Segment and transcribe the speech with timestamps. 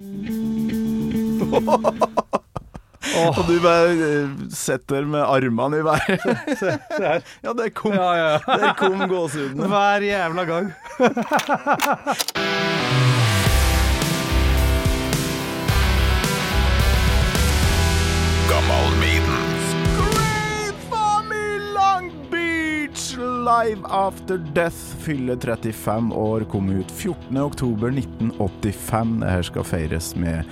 [3.20, 6.20] Og du bare setter med armene i været.
[6.60, 7.20] Se her.
[7.44, 8.72] Ja, der kom, Ja, ja.
[8.78, 9.66] kom gåsehudene.
[9.68, 10.72] Hver jævla gang.
[23.60, 27.36] Live After Death fyller 35 år, kom ut 14.
[27.36, 29.20] oktober 1985.
[29.20, 30.44] Det her skal feires med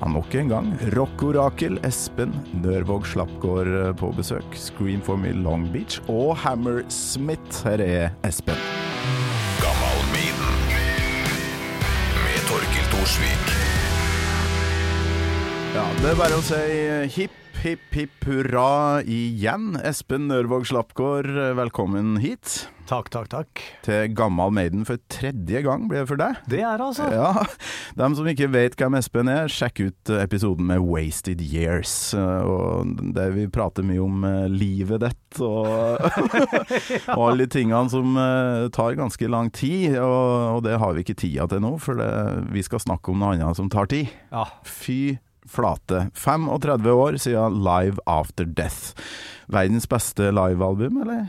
[0.00, 4.56] ja, nok en gang rockorakel Espen Nørvåg Slappgård eh, på besøk.
[4.58, 7.62] Scream for me Long Beach og Hammer Smith.
[7.68, 8.58] Her er Espen.
[9.62, 10.62] Gammal Maiden.
[12.24, 13.52] Med Torkil Thorsvik.
[15.76, 16.64] Ja, det er bare å si
[17.20, 19.72] hipp, hipp, hipp hurra igjen.
[19.86, 22.68] Espen Nørvåg Slappgård, velkommen hit.
[22.88, 23.62] Takk, takk, takk.
[23.84, 26.38] Til Gammal Maiden for tredje gang, blir det for deg?
[26.48, 27.08] Det er det, altså.
[27.12, 27.44] Ja,
[28.00, 32.14] dem som ikke vet hvem Espen er, sjekk ut episoden med Wasted Years.
[32.16, 36.00] Og der vi prater mye om eh, livet ditt og,
[37.18, 39.98] og alle de tingene som eh, tar ganske lang tid.
[40.00, 42.10] Og, og det har vi ikke tida til nå, for det,
[42.54, 44.14] vi skal snakke om noe annet som tar tid.
[44.32, 44.48] Ja.
[44.64, 46.10] Fy flate.
[46.14, 48.94] 35 år siden Live After Death.
[49.52, 51.26] Verdens beste livealbum, eller?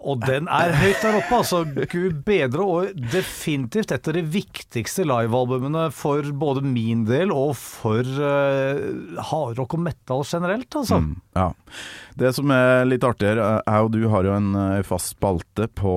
[0.00, 1.60] Og den er høyt der oppe, altså.
[1.92, 8.00] Gud bedre, og definitivt et av de viktigste livealbumene for både min del og for
[8.00, 11.02] uh, hardrock og metal generelt, altså.
[11.04, 11.50] Mm, ja.
[12.20, 15.92] Det som er litt artigere, jeg og du har jo en eh, fast spalte på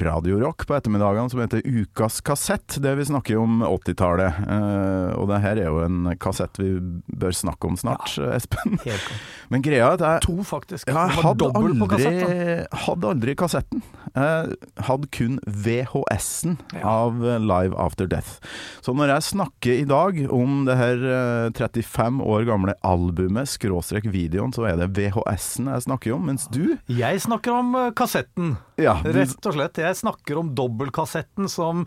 [0.00, 4.38] Radio Rock på ettermiddagene som heter Ukas kassett, det vi snakker om 80-tallet.
[4.46, 6.70] Uh, og det her er jo en kassett vi
[7.12, 8.78] bør snakke om snart, Espen.
[8.86, 9.26] Helt klart.
[9.52, 10.88] Men greia er at jeg To, faktisk.
[10.88, 13.82] ja, hadde aldri, hadde aldri kassetten.
[14.16, 18.38] Hadde kun VHS-en av Live After Death.
[18.84, 24.08] Så når jeg snakker i dag om det her eh, 35 år gamle albumet, skråstrek
[24.12, 26.26] videoen, så er det VHS-en jeg snakker om.
[26.30, 28.56] Mens du Jeg snakker om eh, kassetten.
[28.80, 29.80] Ja, du, Rett og slett.
[29.80, 31.86] Jeg snakker om dobbeltkassetten som,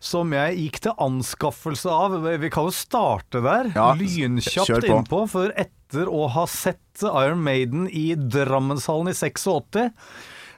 [0.00, 2.16] som jeg gikk til anskaffelse av.
[2.40, 3.72] Vi kan jo starte der.
[3.76, 5.24] Ja, Lynkjapt innpå.
[5.30, 9.90] For etter å ha sett Iron Maiden i Drammenshallen i 86,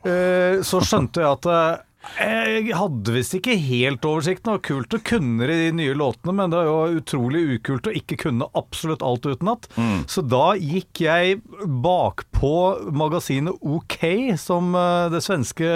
[0.05, 4.49] eh, så skjønte jeg at eh, jeg hadde visst ikke helt oversikten.
[4.49, 7.95] Det var kult å kunne de nye låtene, men det er jo utrolig ukult å
[7.95, 9.69] ikke kunne absolutt alt utenat.
[9.79, 10.03] Mm.
[10.11, 12.53] Så da gikk jeg bakpå
[12.99, 15.71] magasinet OK, som eh, det svenske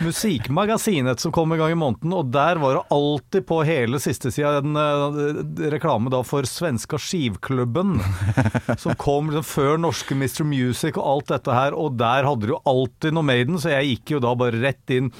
[0.00, 4.32] musikkmagasinet som kom en gang i måneden, og der var det alltid på hele siste
[4.34, 7.98] sida en eh, reklame da for svenska skivklubben,
[8.82, 10.42] som kom liksom før norske Mr.
[10.48, 13.94] Music og alt dette her, og der hadde de jo alltid noe Maiden, så jeg
[13.94, 15.12] gikk jo da bare rett inn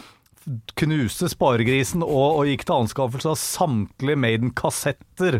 [0.78, 5.38] knuste sparegrisen og, og gikk til anskaffelse av samtlige Maiden-kassetter.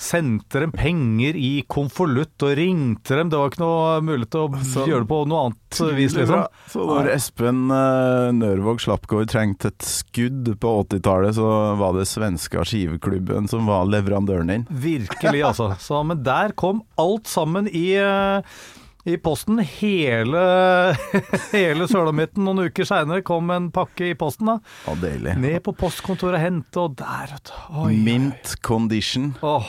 [0.00, 3.32] Sendte dem penger i konvolutt og ringte dem.
[3.32, 6.46] Det var ikke noe mulighet til å Så- gjøre det på noe annet vis, liksom.
[6.72, 11.50] Så når Espen uh, Nørvåg Slappgård trengte et skudd på 80-tallet, så
[11.80, 14.66] var det svenska skiveklubben som var leverandøren din.
[14.70, 15.72] Virkelig, altså.
[15.82, 18.40] Så, men der kom alt sammen i eh,
[19.06, 19.58] i posten.
[19.62, 20.44] Hele,
[21.54, 24.50] hele Sølamitten noen uker seinere kom en pakke i posten.
[24.50, 25.36] da Ja, deilig.
[25.42, 27.92] Ned på postkontoret, hente, og der, vet du.
[28.06, 29.34] Mint condition.
[29.46, 29.68] Åh,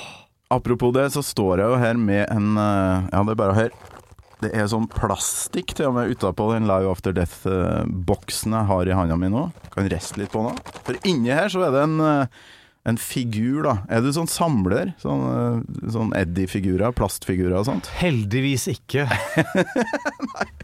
[0.49, 3.93] Apropos det, så står jeg jo her med en eh, Ja, det er bare høre.
[4.37, 8.93] Det er sånn plastikk til og med utapå den Live After Death-boksen jeg har i
[8.95, 9.47] handa mi nå.
[9.73, 10.51] Kan riste litt på nå.
[10.85, 12.43] For inni her så er det en, eh,
[12.87, 13.73] en figur, da.
[13.91, 14.93] Er du sånn samler?
[15.01, 16.93] Sånn, eh, sånn Eddie-figurer?
[16.95, 17.89] Plastfigurer og sånt?
[17.99, 19.07] heldigvis ikke.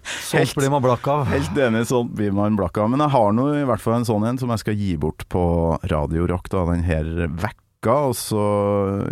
[0.04, 1.26] Sånt Helt- blir man blakk av.
[1.32, 2.90] Helt enig, sånn blir man blakk av.
[2.92, 5.26] Men jeg har nå i hvert fall en sånn en som jeg skal gi bort
[5.32, 5.44] på
[5.92, 7.98] Radio Rock da, den her vekka.
[8.10, 8.44] Og så,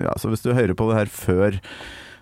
[0.03, 1.59] ja, så hvis du hører på det her før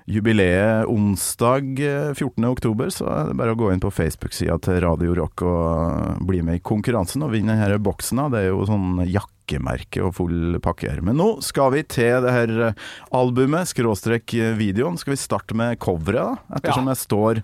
[0.10, 2.46] jubileet onsdag eh, 14.
[2.50, 6.42] oktober, så er det bare å gå inn på Facebook-sida til Radio Rock og bli
[6.46, 8.24] med i konkurransen og vinne denne boksen.
[8.34, 11.04] Det er jo sånn jakkemerke og full pakke her.
[11.06, 12.84] Men nå skal vi til det her eh,
[13.16, 14.98] albumet, skråstrek eh, videoen.
[14.98, 16.58] Skal vi starte med coveret, da?
[16.60, 17.44] Ettersom jeg står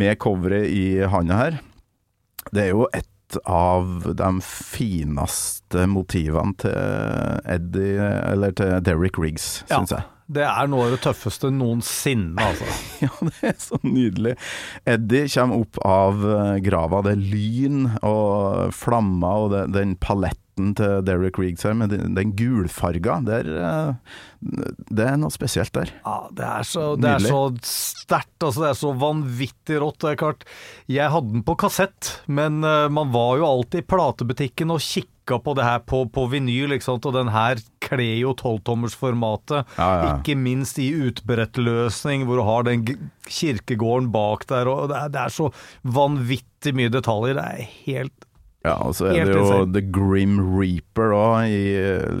[0.00, 1.60] med coveret i handa her.
[2.50, 3.06] Det er jo et
[3.46, 6.72] av de fineste motivene til
[7.52, 9.84] Eddie, eller til Derrick Riggs, Ja.
[9.84, 10.02] jeg.
[10.30, 12.68] Det er noe av det tøffeste noensinne, altså.
[13.04, 14.36] Ja, det er så nydelig.
[14.88, 17.00] Eddie kommer opp av eh, grava.
[17.06, 21.92] Det er lyn og flammer, og det, den paletten hatten til Derek Riggs her, med
[21.92, 23.94] den, gulfarga, det, eh,
[24.90, 25.92] det er noe spesielt der.
[26.04, 28.64] Ja, det er så, det er så sterkt, altså.
[28.64, 30.00] Det er så vanvittig rått.
[30.02, 30.44] Det er klart,
[30.90, 35.38] jeg hadde den på kassett, men eh, man var jo alltid i platebutikken og kikka
[35.44, 37.06] på det her på, på vinyl, ikke sant?
[37.06, 39.76] og den her kler jo tolvtommersformatet.
[39.78, 40.08] Ja, ja.
[40.16, 42.88] Ikke minst i utbrettløsning, hvor du har den
[43.30, 45.52] kirkegården bak der, og det er, det er så
[45.86, 47.38] vanvittig mye detaljer.
[47.38, 48.29] Det er helt
[48.64, 49.64] Ja, og så er det jo.
[49.72, 51.60] The Grim Reaper òg, i,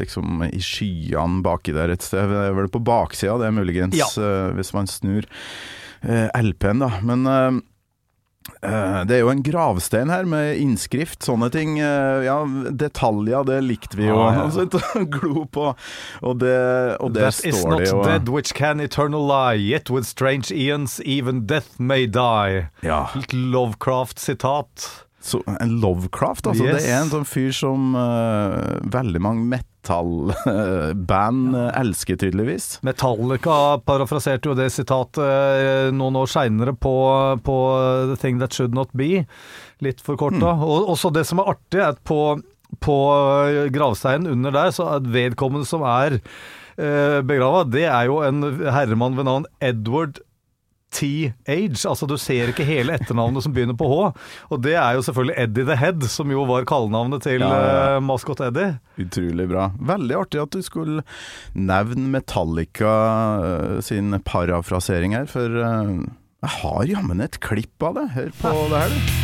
[0.00, 2.30] liksom, i skyene baki der et sted.
[2.32, 4.06] Det er vel på baksida, det er muligens, Ja.
[4.16, 5.26] eh, hvis man snur
[6.02, 6.88] eh, LP-en, da.
[7.04, 7.58] Men eh,
[8.64, 11.76] eh, det er jo en gravstein her med innskrift, sånne ting.
[11.76, 12.38] ja,
[12.72, 14.48] detaljer, det likte vi jo Ja, ja.
[14.48, 15.74] å glo på.
[16.22, 16.56] Og, det,
[17.04, 20.48] og That is står not det jo dead which can eternal lie, yet with strange
[20.50, 22.70] eons even death may die.
[22.80, 23.10] Ja.
[23.28, 25.04] Lovecraft-sitat.
[25.20, 26.64] Så, en Lovecraft, altså.
[26.64, 26.80] Yes.
[26.80, 32.78] Det er en sånn fyr som uh, veldig mange metallband uh, elsker, tydeligvis.
[32.86, 36.94] Metallica parafraserte jo det sitatet uh, noen år seinere på,
[37.44, 37.56] på
[38.14, 39.26] The Thing That Should Not Be,
[39.84, 40.54] litt forkorta.
[40.56, 40.64] Mm.
[40.64, 42.40] Og også det som er artig, er at på,
[42.80, 42.98] på
[43.76, 46.16] gravsteinen under der, så er vedkommende som er
[46.80, 48.40] begrava, det er jo en
[48.72, 50.22] herremann ved navn Edward
[50.90, 53.98] T-Age, altså du ser ikke hele etternavnet som begynner på H.
[54.50, 57.60] Og det er jo selvfølgelig Eddie the Head, som jo var kallenavnet til Ja, ja,
[57.70, 57.84] ja.
[57.96, 58.72] eh, maskot Eddie.
[59.00, 59.68] Utrolig bra.
[59.92, 61.04] Veldig artig at du skulle
[61.54, 62.94] nevne Metallica
[63.46, 65.94] eh, sin parafrasering her, for eh,
[66.40, 68.08] jeg har jammen et klipp av det.
[68.16, 69.18] Hør på det her, du.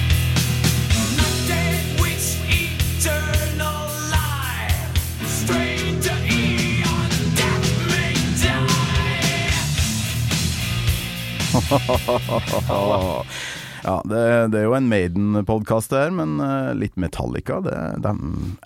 [13.87, 17.61] Ja, det, det er jo en Maiden-podkast det her, men eh, litt Metallica.
[17.63, 18.15] Det, de,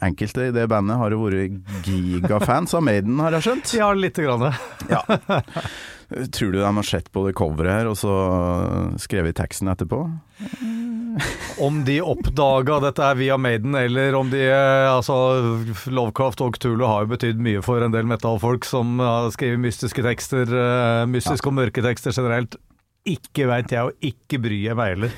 [0.06, 3.74] enkelte i det bandet har jo vært gigafans av Maiden, har jeg skjønt.
[3.76, 4.48] Ja, lite grann.
[4.88, 5.02] Ja.
[6.34, 8.14] Tror du de har sett på det coveret her, og så
[9.02, 10.00] skrevet teksten etterpå?
[11.60, 15.18] Om de oppdaga dette her via Maiden, eller om de eh, Altså,
[15.92, 20.06] Lovecraft og Tulu har jo betydd mye for en del metallfolk som har skrevet mystiske
[20.06, 20.48] tekster,
[21.12, 21.52] mystiske ja.
[21.52, 22.56] og mørke tekster generelt.
[23.10, 25.14] Ikke veit jeg, og ikke bryr jeg meg heller.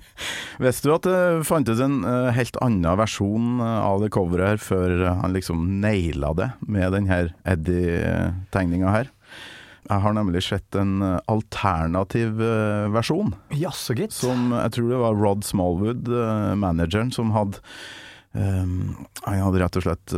[0.64, 4.62] Visste du at det fantes en eh, helt annen versjon eh, av det coveret her,
[4.62, 9.10] før han liksom naila det med denne Eddie-tegninga her?
[9.84, 12.38] Jeg har nemlig sett en eh, alternativ
[12.94, 14.14] versjon, Jaså, gitt.
[14.16, 16.08] som jeg tror det var Rod Smallwood,
[16.60, 17.62] manageren, som hadde
[18.34, 20.12] Um, han hadde rett og slett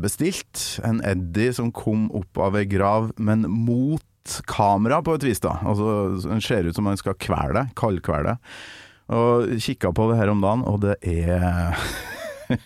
[0.00, 4.00] bestilt en Eddie som kom opp av ei grav, men mot
[4.48, 5.56] kamera på et vis, da.
[5.66, 8.36] Altså, Den ser ut som man skal kvele deg, kaldkvele.
[9.10, 11.74] Og kikka på det her om dagen, og det er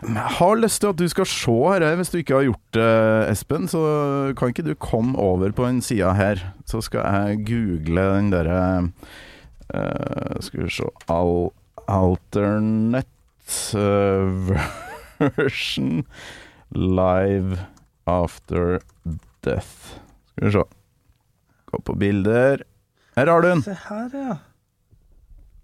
[0.00, 3.30] Jeg har lyst til at du skal se her, hvis du ikke har gjort det,
[3.34, 3.68] Espen.
[3.68, 3.80] Så
[4.36, 8.88] kan ikke du komme over på den sida her, så skal jeg google den derre
[9.74, 11.50] uh, Skal vi se Al
[11.90, 13.08] Alternate
[13.74, 14.60] eh,
[15.36, 16.06] version
[16.70, 17.58] live
[18.06, 18.80] after
[19.42, 20.00] death.
[20.32, 20.79] Skal vi se.
[21.70, 22.64] Gå på bilder.
[23.16, 23.62] Her har du den.
[23.66, 24.38] Se her, ja.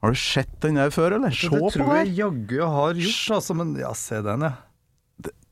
[0.04, 1.34] Har du sett den der før, eller?
[1.34, 2.16] Se det tror jeg den.
[2.20, 3.56] jaggu jeg har gjort, altså.
[3.58, 4.54] Men ja, se den, ja.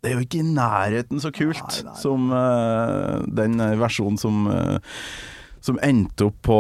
[0.05, 1.95] Det er jo ikke i nærheten så kult Nei, nei.
[1.97, 4.77] som uh, den versjonen som, uh,
[5.65, 6.59] som endte opp på,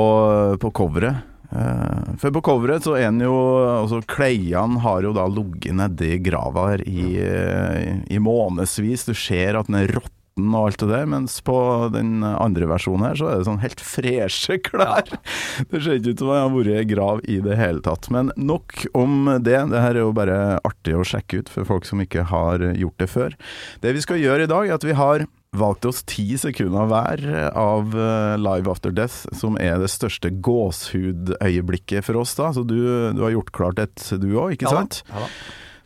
[0.62, 1.20] på coveret.
[1.52, 3.34] Uh, for på coveret så er den jo
[3.68, 9.04] Altså Kleian har jo da ligget nedi grava her i, eh, i månedsvis.
[9.06, 9.92] Du ser at den er
[10.34, 13.62] råtten og alt det der, mens på den andre versjonen her så er det sånn
[13.62, 15.04] helt freshe klær.
[15.70, 18.10] Det ser ikke ut som han har vært i grav i det hele tatt.
[18.10, 19.70] Men nok om det.
[19.70, 22.98] Det her er jo bare artig å sjekke ut for folk som ikke har gjort
[22.98, 23.34] det før.
[23.80, 27.20] Det vi skal gjøre i dag, er at vi har valgt oss ti sekunder hver
[27.54, 32.34] av eh, Live After Death, som er det største gåshudøyeblikket for oss.
[32.34, 32.80] da Så du,
[33.14, 35.04] du har gjort klart et, du òg, ikke Ja sant?
[35.12, 35.30] Ja da.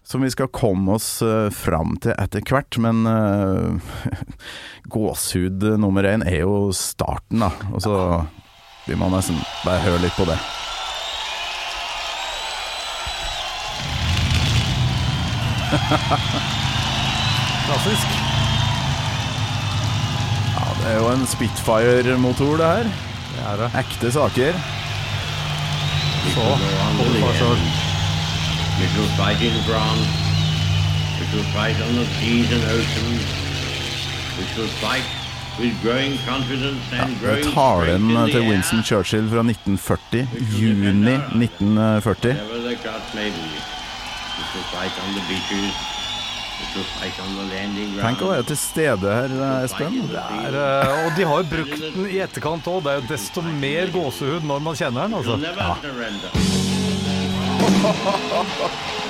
[0.08, 2.78] Som vi skal komme oss uh, fram til etter hvert.
[2.80, 3.76] Men uh,
[4.88, 7.50] gåshud nummer én er jo starten, da.
[7.74, 8.24] Og så
[8.88, 9.36] Vi må nesten
[9.66, 10.38] bare høre litt på det.
[17.66, 18.08] Klassisk.
[20.54, 22.88] Ja, det er jo en Spitfire-motor, det her.
[23.34, 23.68] Det er det.
[23.82, 24.52] Ekte saker.
[26.32, 27.87] Så det bare sjøl.
[28.78, 30.08] We shall fight in France.
[31.18, 33.22] We shall fight on the seas and oceans.
[34.38, 35.06] We shall fight
[35.58, 38.82] ja, growing confidence and Det growing talen til Winston.
[38.84, 40.28] Churchill fra 1940.
[40.60, 42.30] Juni 1940.
[42.30, 43.48] Whatever the cost may be.
[44.38, 45.74] We shall fight on the beaches.
[46.60, 48.06] which will fight on the landing ground.
[48.06, 50.00] Tenk å være til stede her, Espen.
[50.10, 52.82] Er, eh, og de har jo brukt den i etterkant òg.
[52.82, 55.14] Det er jo desto mer gåsehud når man kjenner den.
[55.14, 55.38] Altså.
[55.82, 56.77] surrender.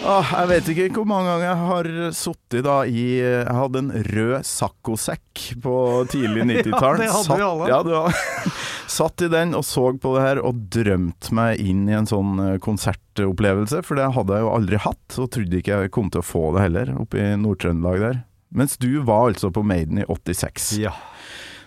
[0.00, 3.90] Ah, jeg vet ikke hvor mange ganger jeg har sittet da i Jeg hadde en
[4.06, 5.74] rød saccosekk på
[6.08, 7.02] tidlig 90-tall.
[7.04, 7.68] ja, det hadde vi alle.
[7.68, 8.16] Ja, du har
[8.96, 12.40] Satt i den og så på det her og drømt meg inn i en sånn
[12.42, 16.24] eh, konsertopplevelse, for det hadde jeg jo aldri hatt, og trodde ikke jeg kom til
[16.24, 18.18] å få det heller, oppe i Nord-Trøndelag der.
[18.56, 20.72] Mens du var altså på Maiden i 86.
[20.80, 20.96] Ja.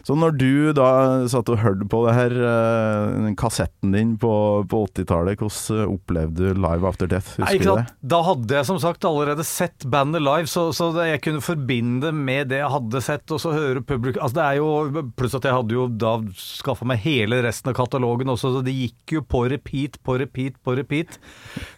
[0.03, 0.87] Så når du da
[1.31, 4.31] satt og hørte på det her, eh, kassetten din på,
[4.67, 7.37] på 80-tallet, hvordan opplevde du Live After Death?
[7.39, 7.85] Nei, Husker ikke du det?
[7.87, 8.01] sant?
[8.13, 12.51] Da hadde jeg som sagt allerede sett bandet live, så, så jeg kunne forbinde med
[12.51, 15.55] det jeg hadde sett, og så høre publikum altså det er jo, Pluss at jeg
[15.55, 19.45] hadde jo da skaffa meg hele resten av katalogen også, så det gikk jo på
[19.55, 21.15] repeat, på repeat, på repeat.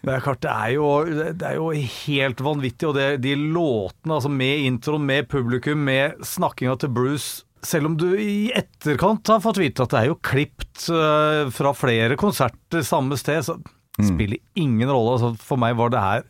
[0.02, 0.90] Det er klart, det er jo,
[1.30, 6.18] det er jo helt vanvittig, og det, de låtene, altså med introen, med publikum, med
[6.26, 10.20] snakkinga til Bruce selv om du i etterkant har fått vite at det er jo
[10.24, 13.56] klipt eh, fra flere konserter samme sted, så
[14.04, 15.16] spiller ingen rolle.
[15.16, 16.26] Altså, for meg var det her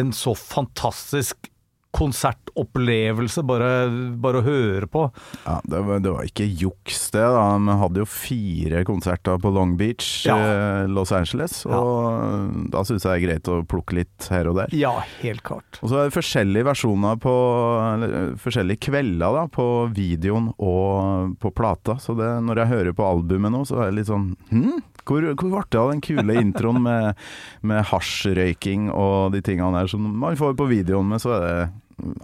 [0.00, 1.51] en så fantastisk
[1.92, 3.68] konsertopplevelse, bare,
[4.20, 5.04] bare å høre på.
[5.44, 9.52] Ja, det var, det var ikke juks det da, vi hadde jo fire konserter på
[9.54, 10.36] Long Beach, Ja.
[10.38, 14.56] eh, Los Angeles, og da synes jeg det er greit å plukke litt her og
[14.60, 14.72] der.
[14.76, 15.80] Ja, helt klart.
[15.82, 17.34] Og så er det forskjellige versjoner på,
[17.94, 23.06] eller forskjellige kvelder da, på videoen og på plata, så det, når jeg hører på
[23.06, 24.80] albumet nå, så er det litt sånn, hm?
[25.02, 27.16] Hvor, hvor ble det av den kule introen med,
[27.66, 31.56] med hasjrøyking og de tingene der som man får på videoen, med, så er det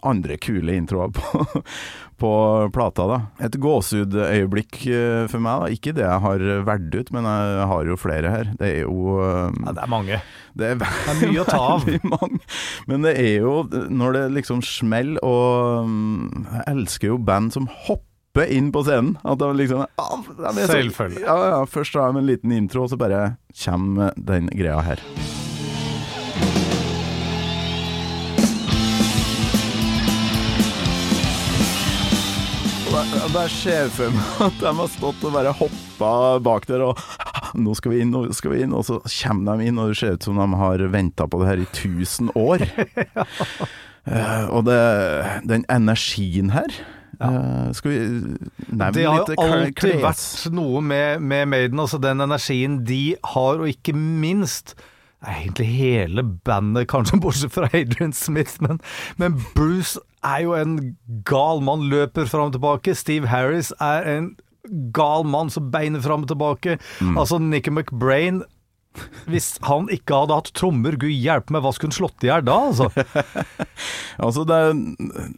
[0.07, 1.45] andre kule introer på,
[2.23, 2.31] på
[2.75, 3.07] plata.
[3.11, 3.19] da.
[3.47, 5.71] Et gåsehudøyeblikk eh, for meg, da.
[5.77, 8.51] ikke det jeg har valgt ut, men jeg har jo flere her.
[8.59, 10.21] Det er jo eh, Ja, det er mange.
[10.59, 11.89] det er, Det er mye å ta av.
[12.17, 12.43] mange.
[12.91, 13.57] Men det er jo
[13.91, 19.17] når det liksom smeller, og mm, jeg elsker jo band som hopper inn på scenen.
[19.27, 21.25] At det liksom ah, så- Selvfølgelig.
[21.27, 25.03] Ja, ja, først har de en liten intro, og så bare kommer den greia her.
[33.35, 36.11] Bare ser for meg at de har stått og bare hoppa
[36.45, 37.01] bak der og
[37.65, 39.99] nå skal vi inn, nå skal vi inn, og så kommer de inn, og det
[40.01, 42.65] ser ut som de har venta på det her i 1000 år.
[44.09, 44.79] uh, og det,
[45.51, 46.71] den energien her
[47.21, 52.25] eh, Skal vi nevne Det har jo alltid vært noe med, med Maiden, altså den
[52.25, 53.03] energien de
[53.35, 54.77] har, og ikke minst
[55.19, 58.79] Egentlig hele bandet, kanskje bortsett fra Adrian Smith, men,
[59.19, 60.77] men Bruce er jo en
[61.29, 62.97] gal mann, løper fram og tilbake.
[62.99, 64.31] Steve Harris er en
[64.95, 66.79] gal mann som beiner fram og tilbake.
[67.17, 68.43] Altså Nicky McBrain
[69.31, 72.43] Hvis han ikke hadde hatt trommer, gud hjelpe meg, hva skulle han slått i hjel
[72.49, 72.89] da, altså?
[74.27, 74.57] Altså, det,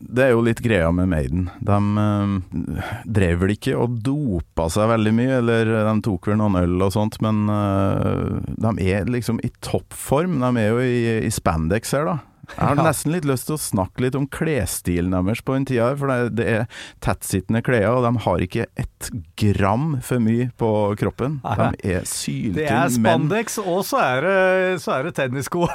[0.01, 1.43] det er jo litt greia med Maiden.
[1.61, 6.57] De øh, drev vel ikke og dopa seg veldig mye, eller de tok vel noen
[6.63, 10.39] øl og sånt, men øh, de er liksom i toppform.
[10.41, 12.17] De er jo i, i spandex her, da.
[12.57, 15.91] Jeg har nesten litt lyst til å snakke litt om klesstilen deres på den tida,
[16.01, 20.71] for det, det er tettsittende klær, og de har ikke et gram for mye på
[21.01, 21.39] kroppen.
[21.45, 22.05] De er
[22.57, 23.71] Det er spandex, men...
[23.73, 24.37] og så er det,
[24.85, 25.67] så er det tennissko.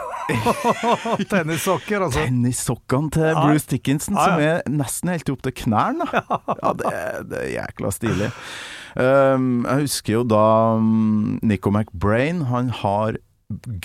[1.31, 2.25] Tennissokker, altså.
[2.25, 3.35] Tennissokkene til Ja.
[3.45, 6.07] Bruce Dickinson, som er nesten helt opp til knærne.
[6.11, 6.95] Ja, det,
[7.31, 8.31] det er jækla stilig.
[8.95, 10.43] Um, jeg husker jo da
[10.79, 13.17] um, Nico McBrain, han har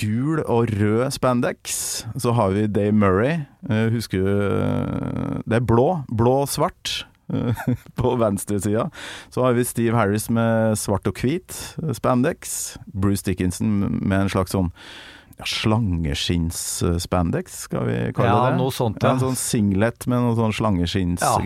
[0.00, 2.04] gul og rød spandex.
[2.18, 3.36] Så har vi Dave Murray,
[3.70, 7.04] uh, husker du uh, Det er blå, blå og svart.
[7.32, 7.52] uh,
[8.00, 8.88] På venstresida.
[9.30, 12.76] Så har vi Steve Harris med svart og hvit spandex.
[12.92, 14.72] Bruce Dickinson med en slags sånn
[15.40, 18.56] ja, slangeskinns-spandex, skal vi kalle Ja, det.
[18.60, 19.08] noe sånt, ja.
[19.08, 19.12] ja.
[19.16, 20.52] En sånn singlet med noen sånn
[21.20, 21.36] Ja.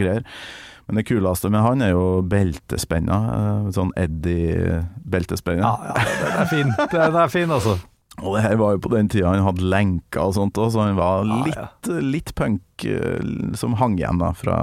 [0.87, 3.17] Men det kuleste med han er jo beltespenna.
[3.35, 5.63] eh, Sånn Eddie-beltespenna.
[5.63, 6.69] Ja, ja, den er fin.
[6.93, 7.79] Den er fin, altså.
[8.23, 10.85] Og det her var jo på den tida han hadde lenker og sånt òg, så
[10.85, 11.97] han var litt, litt, ja.
[12.15, 13.25] litt punk eh,
[13.59, 14.59] som hang igjen da fra,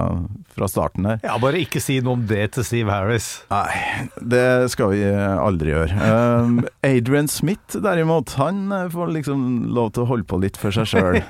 [0.56, 1.20] fra starten der.
[1.26, 3.28] Ja, bare ikke si noe om det til Steve Harris.
[3.52, 6.00] Nei, det skal vi aldri gjøre.
[6.00, 6.62] Um,
[6.94, 10.88] Adrian Smith derimot, han eh, får liksom lov til å holde på litt for seg
[10.94, 11.20] sjøl.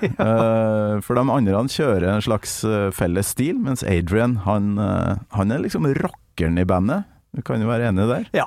[1.07, 5.55] for de andre han kjører en slags eh, felles stil, mens Adrian han, eh, han
[5.55, 7.09] er liksom rockeren i bandet.
[7.33, 8.29] Du kan jo være enig der?
[8.37, 8.47] Ja.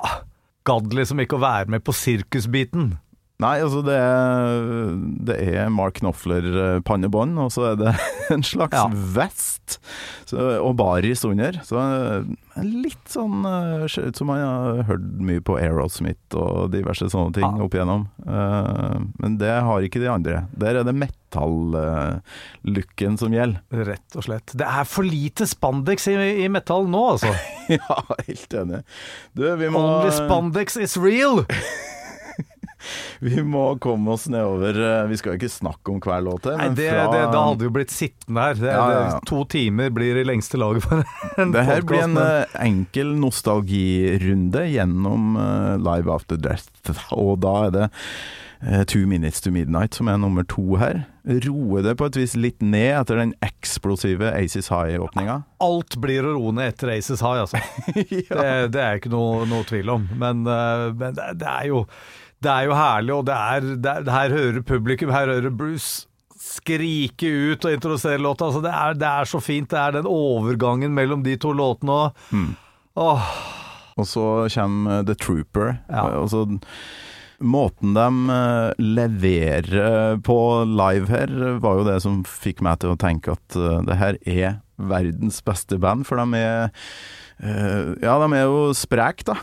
[0.66, 2.96] Gadd liksom ikke å være med på sirkusbiten.
[3.36, 4.96] Nei, altså det er,
[5.28, 7.92] det er Mark Knopfler-pannebånd, og så er det
[8.32, 8.86] en slags Ja.
[8.88, 9.76] vest
[10.24, 11.52] så, og baris under.
[11.66, 12.24] Så eh,
[12.64, 17.34] litt sånn eh, Ser ut som man har hørt mye på Aerosmith og diverse sånne
[17.36, 17.60] ting Ja.
[17.66, 18.06] opp igjennom.
[18.24, 20.40] Uh, men det har ikke de andre.
[20.56, 23.60] Der er det metall-looken som gjelder.
[23.92, 24.48] Rett og slett.
[24.56, 26.16] Det er for lite spandex i,
[26.46, 27.30] i metall nå, altså.
[27.76, 28.80] ja, helt enig.
[29.36, 31.44] Du, vi må, Only spandex is real!
[33.26, 36.68] vi må komme oss nedover eh, Vi skal jo ikke snakke om hver låt Nei,
[36.76, 38.58] det, fra det, da hadde vi blitt sittende her.
[38.60, 39.10] Det, Ja, ja, ja.
[39.16, 41.04] Det, to timer blir i lengste laget for
[41.40, 46.68] en Det her blir en men- eh, enkel nostalgirunde gjennom eh, Live After Death,
[47.16, 47.86] og da er det
[48.88, 51.02] Two Minutes to Midnight som er nummer to her.
[51.44, 55.42] Roer det på et vis litt ned etter den eksplosive Aces High-åpninga.
[55.62, 57.60] Alt blir å roe ned etter Aces High, altså.
[58.00, 60.08] det, det er ikke noe, noe tvil om.
[60.16, 61.84] Men, men det, det, er jo,
[62.44, 66.06] det er jo herlig, og det er, det er Her hører publikum, her hører Bruce
[66.46, 68.46] skrike ut og introdusere låta.
[68.46, 69.70] Altså, det, er, det er så fint.
[69.72, 72.54] Det er den overgangen mellom de to låtene og Mm.
[72.96, 73.26] Åh,
[74.00, 74.22] Og så
[74.54, 75.78] kommer eh, The Trooper.
[75.90, 76.06] Ja.
[76.20, 76.46] Og så
[77.44, 82.96] Måten de eh, leverer på live her, var jo det som fikk meg til å
[83.00, 86.70] tenke at eh, det her er verdens beste band, for de er
[87.42, 89.36] eh, Ja, de er jo spreke, da.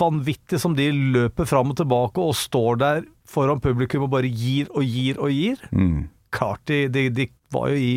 [0.00, 4.70] Vanvittig som de løper fram og tilbake og står der foran publikum og bare gir
[4.72, 5.62] og gir og gir.
[5.72, 6.08] Mm.
[6.34, 7.94] Klart de, de, de var jo i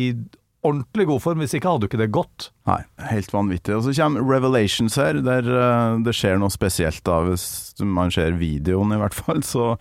[0.66, 2.50] ordentlig god form, hvis ikke hadde jo ikke det gått.
[2.68, 3.76] Nei, helt vanvittig.
[3.76, 7.46] Og så kommer Revelations her, der eh, det skjer noe spesielt da, hvis
[7.80, 9.72] man ser videoen i hvert fall, så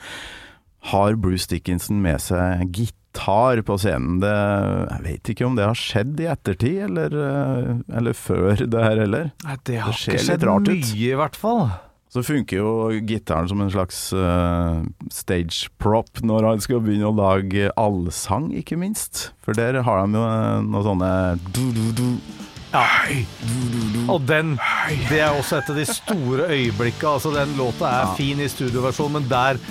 [0.93, 4.19] har Bruce Dickinson med seg gitar på scenen.
[4.19, 8.83] Det, jeg vet ikke om det har skjedd i ettertid, eller, eh, eller før det
[8.83, 9.31] her heller.
[9.43, 10.73] Nei, det har det ikke skjedd rart ut.
[10.73, 11.69] mye, i hvert fall.
[12.09, 12.69] Så funker jo
[13.05, 14.81] gitaren som en slags uh,
[15.13, 19.27] stage prop når han skal begynne å lage allsang, ikke minst.
[19.45, 21.11] For der har de jo noen noe sånne
[21.53, 22.17] du-du-du.
[22.73, 22.85] Ja.
[24.09, 24.55] Og den,
[25.09, 27.13] det er også et av de store øyeblikka.
[27.13, 29.61] Altså, den låta er fin i studioversjon, men der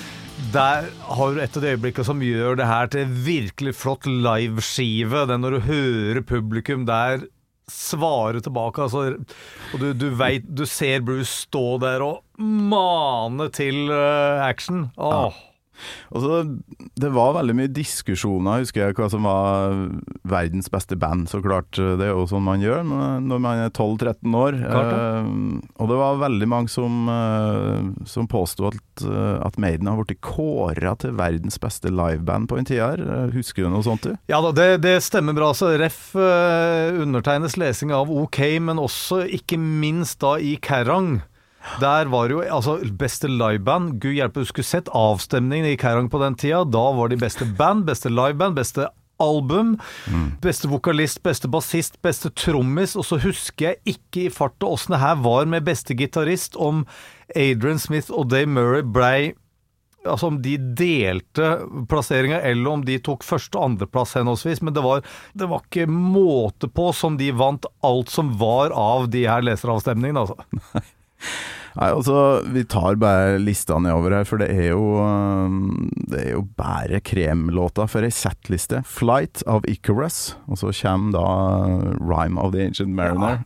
[0.52, 5.26] der har du et av de øyeblikkene som gjør det her til virkelig flott liveskive.
[5.28, 7.26] Det er når du hører publikum der
[7.68, 8.86] svare tilbake.
[8.86, 9.18] Altså,
[9.72, 14.88] og du, du, vet, du ser Bruce stå der og mane til eh, action.
[14.96, 15.36] Åh.
[16.12, 16.40] Og så,
[16.98, 19.76] Det var veldig mye diskusjoner, husker jeg, hva som var
[20.28, 21.28] verdens beste band.
[21.30, 24.58] Så klart, det er jo sånn man gjør når man er 12-13 år.
[24.58, 25.30] Eh,
[25.78, 30.20] og det var veldig mange som, uh, som påsto at, eh, at Maiden har blitt
[30.24, 33.02] kåra til verdens beste liveband på en tid her.
[33.02, 34.16] Eh, Husker du noe sånt, du?
[34.30, 35.52] Ja da, det, det stemmer bra.
[35.56, 41.20] Så Ref eh, undertegnes lesing av OK, men også ikke minst da i Kerrang.
[41.82, 43.98] Der var jo altså beste liveband.
[44.02, 46.64] Gud hjelpe, du skulle sett avstemningen i Kerrang på den tida.
[46.64, 48.88] Da var de beste band, beste liveband, beste
[49.22, 49.76] album.
[50.42, 52.96] Beste vokalist, beste bassist, beste trommis.
[52.98, 56.84] Og så husker jeg ikke i farta åssen det her var med beste gitarist, om
[57.34, 59.34] Adrian Smith og Dave Murray blei
[60.06, 61.48] Altså om de delte
[61.90, 64.62] plasseringa, eller om de tok første- og andreplass henholdsvis.
[64.62, 65.02] Men det var,
[65.34, 70.22] det var ikke måte på som de vant alt som var av de her leseravstemningene,
[70.22, 70.38] altså.
[71.76, 76.30] Nei, altså, Vi tar bare lista nedover her, for det er jo um, Det er
[76.32, 78.82] jo bare kremlåta for ei settliste.
[78.86, 81.26] 'Flight of Icarus', og så kommer da
[81.98, 83.44] 'Rhyme of the Ancient Mariner'.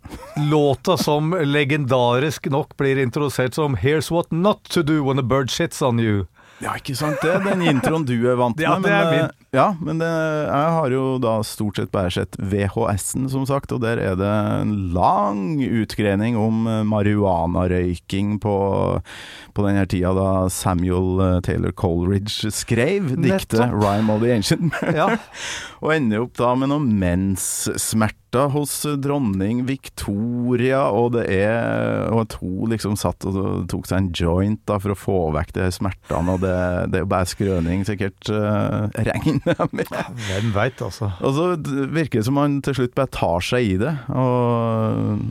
[0.51, 5.51] Låta som legendarisk nok blir introdusert som 'Here's what not to do when a bird
[5.51, 6.27] shits on you'.
[6.63, 7.19] Ja, ikke sant?
[7.23, 8.65] Det er den introen du er vant med.
[8.65, 9.42] Ja, det er men, min.
[9.53, 13.73] Eh, Ja, men det, jeg har jo da stort sett bare sett VHS-en, som sagt,
[13.73, 14.31] og der er det
[14.63, 18.57] en lang utgrening om eh, marihuanarøyking på,
[19.53, 23.77] på den her tida da Samuel eh, Taylor Coleridge skrev diktet Nettopp.
[23.77, 24.73] 'Rhyme of the Ancient.
[24.97, 25.17] Ja.
[25.83, 32.71] Og ender opp da med noen menssmerter hos dronning Victoria, og det er Og hun
[32.73, 36.41] liksom satt og tok seg en joint da for å få vekk de smertene, og
[36.41, 36.55] det,
[36.93, 38.89] det er jo bare skrøning, sikkert, uh,
[39.45, 40.21] regner jeg med.
[40.29, 41.11] Hvem veit, altså.
[41.21, 41.47] Og så
[41.93, 43.95] virker det som han til slutt bare tar seg i det.
[44.15, 45.27] Og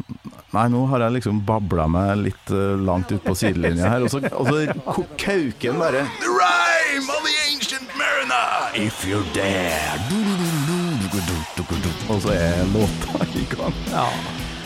[0.51, 4.11] Nei, nå har jeg liksom babla meg litt eh, langt ut på sidelinja her, og
[4.11, 9.95] så, og så kauker han bare The rhyme of the ancient mariner, if you're there.
[12.11, 13.79] Og så er låta i gang.
[13.93, 14.07] Ja.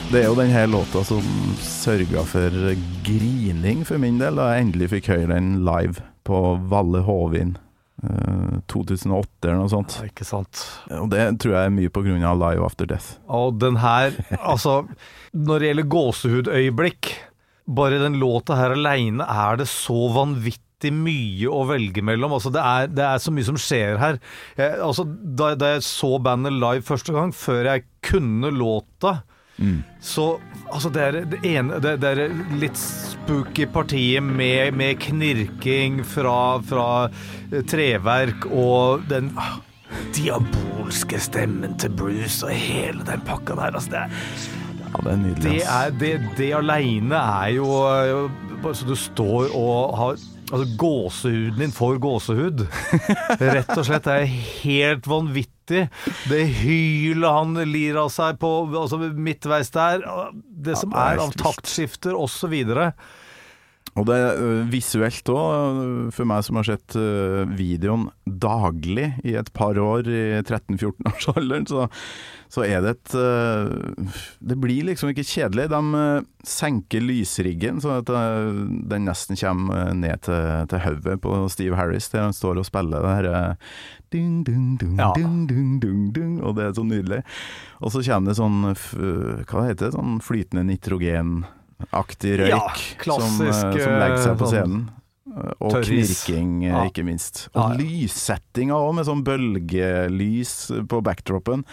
[0.10, 1.30] Det er jo denne låta som
[1.62, 2.54] sørga for
[3.06, 7.56] grining for min del, da jeg endelig fikk høre den live på Valle Hovin.
[8.56, 10.00] Eh, 2008 eller noe sånt.
[10.08, 10.66] Ikke sant.
[10.96, 13.16] Og det tror jeg er mye av Live After Death.
[13.28, 14.84] Og den her, altså
[15.36, 17.16] Når det gjelder gåsehudøyeblikk
[17.66, 22.34] Bare den låta her aleine er det så vanvittig vanvittig mye å velge mellom.
[22.34, 24.20] Altså, det, er, det er så mye som skjer her.
[24.58, 29.24] Jeg, altså, da, da jeg så bandet live første gang, før jeg kunne låta
[30.04, 30.24] så
[30.74, 36.60] altså det er det ene Det, det er litt spooky partiet med, med knirking fra,
[36.68, 36.88] fra
[37.54, 39.56] eh, treverk og den ah,
[40.18, 43.80] diabolske stemmen til Bruce og hele den pakka der.
[43.80, 44.54] Altså det, er-
[44.96, 45.44] Ja, det er nydelig.
[45.44, 50.16] det, er, det, det aleine er jo eh, så du står og har
[50.56, 52.62] Altså, gåsehuden din får gåsehud.
[53.40, 54.06] Rett og slett.
[54.08, 54.30] Det er
[54.64, 55.82] helt vanvittig.
[56.30, 60.06] Det hylet han lir av seg på altså midtveis der.
[60.36, 62.56] Det som det er er av taktskifter osv.
[63.96, 66.98] Og det er visuelt òg, for meg som har sett
[67.56, 71.86] videoen daglig i et par år i 13-14-årsalderen, så,
[72.52, 73.16] så er det et
[74.52, 75.70] Det blir liksom ikke kjedelig.
[75.72, 76.04] De
[76.44, 78.12] senker lysriggen sånn at
[78.92, 80.44] den nesten kommer ned til,
[80.76, 83.44] til hodet på Steve Harris, der han står og spiller det herre
[84.12, 85.14] ding, ding, ding, Ja.
[85.16, 87.24] ding, ding, ding, ding, og det er så nydelig.
[87.80, 88.60] Og så kommer det sånn
[89.48, 89.96] Hva heter det?
[89.96, 90.68] Sånn flytende
[91.80, 94.86] nitrogenaktig røyk Ja, som, klassisk, som, som legger seg på sånn scenen.
[95.60, 96.22] Og tørris.
[96.24, 96.84] knirking, eh, Ja.
[96.88, 97.48] ikke minst.
[97.54, 97.78] Og Ja, ja.
[97.82, 100.54] lyssettinga òg, med sånn bølgelys
[100.88, 101.66] på backdropen.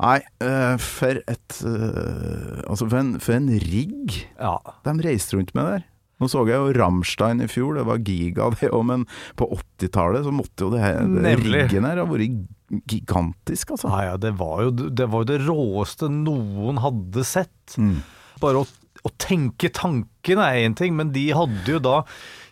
[0.00, 4.58] Nei, eh, for et eh, Altså, for en, for en rigg Ja.
[4.84, 5.84] de reiste rundt med der.
[6.20, 10.24] Nå så jeg jo Rammstein i fjor, det var giga det òg, men på 80-tallet
[10.24, 12.46] så måtte jo det her det riggen her ha vært
[12.86, 13.90] gigantisk, altså.
[13.90, 17.76] Nei, ja, det var, jo, det var jo det råeste noen hadde sett.
[17.76, 17.98] Mm.
[18.40, 18.66] Bare å,
[19.04, 22.00] å tenke tanken er én ting, men de hadde jo da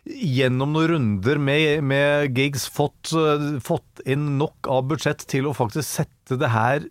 [0.04, 5.56] gjennom noen runder med, med gigs fått, eh, fått inn nok av budsjett til å
[5.56, 6.88] faktisk sette det her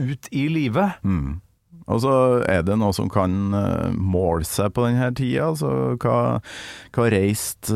[0.00, 0.98] ut i livet.
[1.04, 1.40] Mm.
[1.84, 2.14] Og så
[2.48, 5.50] er det noe som kan uh, måle seg på denne tida.
[5.50, 6.40] Altså hva,
[6.96, 7.68] hva reist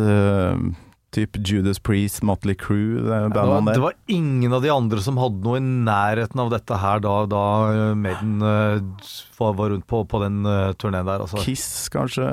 [1.19, 5.19] typ Judas Priest, Motley Crew, det Det var, det var ingen av de andre som
[5.21, 9.87] hadde noe i nærheten av dette her da, da eh, Maiden eh, var, var rundt
[9.87, 11.23] på, på den uh, turneen der.
[11.23, 11.41] Altså.
[11.45, 12.27] Kiss, kanskje?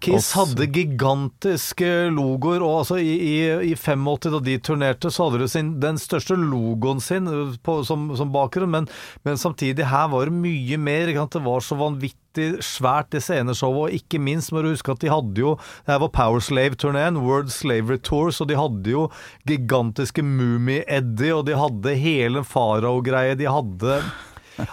[0.00, 0.32] Kiss Oss.
[0.38, 3.34] hadde gigantiske logoer, og altså i, i,
[3.72, 7.28] i 85 da de turnerte, så hadde de sin, den største logoen sin
[7.64, 8.88] på, som, som bakgrunn, men,
[9.26, 11.12] men samtidig her var det mye mer.
[11.12, 12.25] Det var så vanvittig
[12.64, 16.02] svært det sceneshowet, og ikke minst må du huske at de hadde jo Det her
[16.04, 19.08] var Power Slave-turneen, World Slavery Tour, så de hadde jo
[19.48, 24.00] gigantiske Mummi-Eddie, og de hadde hele Farao-greie, de hadde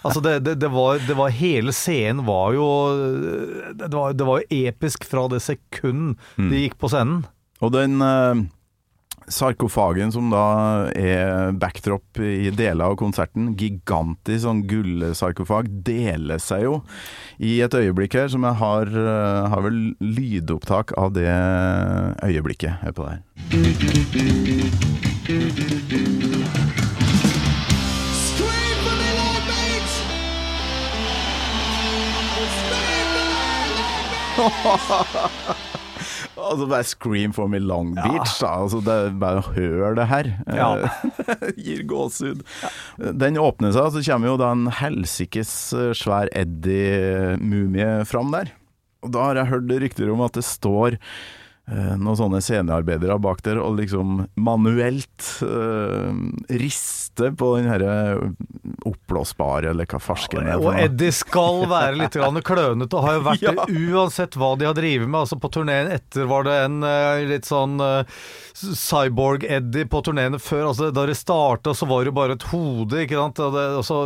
[0.04, 2.67] Altså det, det, det, var, det var Hele scenen var jo
[3.76, 7.26] Det var, det var jo episk fra det sekund de gikk på scenen.
[7.63, 8.45] Og den eh,
[9.31, 16.75] sarkofagen som da er backdrop i deler av konserten, gigantisk sånn gullsarkofag, deler seg jo
[17.39, 21.29] i et øyeblikk her som jeg har, eh, har vel lydopptak av det
[22.23, 22.79] øyeblikket.
[22.83, 23.21] Hør på det her.
[34.36, 35.03] Ha ha ha
[35.47, 35.69] Lord
[36.43, 38.53] Altså bare Scream for me Long Beach, da.
[38.65, 40.32] Altså det er bare hør det her.
[40.47, 40.71] Ja.
[41.65, 42.43] Gir gåsehud.
[43.23, 48.53] Den åpner seg, så kommer jo da en helsikes eh, svær Eddie-mumie fram der.
[49.03, 51.08] Og da har jeg hørt rykter om at det står eh,
[51.71, 56.12] noen sånne scenearbeidere bak der og liksom manuelt uh,
[56.52, 57.93] riste på den herre
[58.84, 60.60] oppblåsbare, eller hva farsken er.
[60.60, 60.73] Og.
[60.76, 63.54] Eddie skal være litt klønete, og har jo vært Ja.
[63.56, 65.21] det uansett hva de har drevet med.
[65.23, 68.04] Altså På turneen etter var det en uh, litt sånn uh,
[68.54, 70.69] cyborg-Eddie på turneene før.
[70.73, 73.39] Altså Da det starta, så var det jo bare et hode, ikke sant.
[73.43, 74.04] Og, det, og så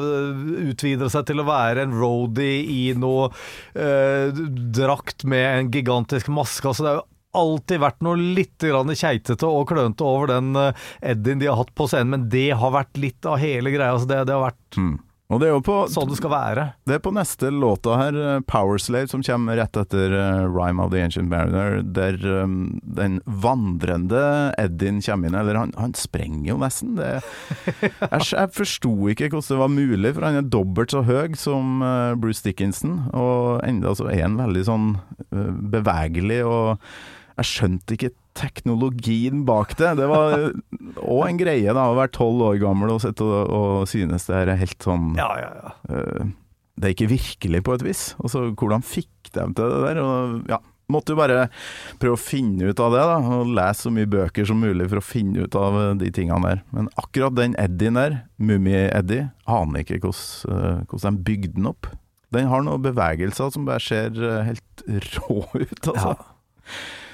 [0.69, 3.29] utvider det seg til å være en roadie i noe
[3.77, 4.33] eh,
[4.77, 6.67] drakt med en gigantisk maske.
[6.67, 11.41] Altså det er jo alltid vært noe litt keitete og klønete over den eh, Eddien
[11.41, 13.93] de har hatt på scenen, men det har vært litt av hele greia.
[13.95, 14.97] Altså det, det har vært Mm.
[15.27, 16.63] Og det er jo på sånn det skal være.
[16.87, 21.01] Det er på neste låta her, 'Powerslave', som kommer rett etter eh, Rhyme of the
[21.03, 25.35] Ancient Mariner, der um, den vandrende Eddien kommer inn.
[25.35, 26.95] Eller han, han sprenger jo nesten.
[26.95, 27.19] Det,
[28.13, 31.83] jeg jeg forsto ikke hvordan det var mulig, for han er dobbelt så høy som
[31.83, 34.89] eh, Bruce Dickinson, og enda så er han veldig sånn
[35.27, 36.87] eh, bevegelig, og
[37.37, 39.93] jeg skjønte ikke teknologien bak det.
[39.99, 40.49] Det var
[41.17, 44.41] òg en greie, da, å være tolv år gammel og sette, og, og synes det
[44.41, 45.73] er helt sånn Ja, ja, ja.
[45.89, 46.33] Uh,
[46.77, 48.01] det er ikke virkelig på et vis.
[48.21, 49.99] Og så hvordan fikk de til det der?
[50.03, 50.59] Og ja,
[50.93, 51.47] måtte jo bare
[52.01, 53.15] prøve å finne ut av det, da.
[53.39, 56.51] Og lese så mye bøker som mulig for å finne ut av eh, de tingene
[56.53, 56.61] der.
[56.75, 61.89] Men akkurat den Eddien der, Mummi-Eddie, aner ikke hvordan, eh, hvordan de bygde den opp.
[62.35, 66.13] Den har noen bevegelser som bare ser helt rå ut, altså.